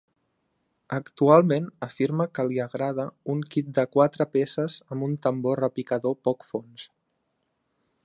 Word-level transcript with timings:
Actualment 0.95 1.67
afirma 1.87 2.27
que 2.39 2.47
li 2.47 2.57
agrada 2.65 3.07
un 3.35 3.45
kit 3.57 3.71
de 3.81 3.87
quatre 3.99 4.29
peces 4.39 4.81
amb 4.95 5.09
un 5.11 5.17
tambor 5.27 5.63
repicador 5.67 6.21
poc 6.31 6.53
fons. 6.53 6.93